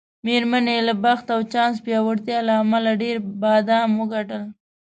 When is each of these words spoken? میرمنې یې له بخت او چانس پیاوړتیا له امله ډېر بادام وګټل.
میرمنې 0.25 0.71
یې 0.77 0.85
له 0.87 0.93
بخت 1.03 1.25
او 1.35 1.39
چانس 1.53 1.75
پیاوړتیا 1.85 2.39
له 2.47 2.53
امله 2.63 2.91
ډېر 3.01 3.15
بادام 3.41 3.89
وګټل. 4.01 4.43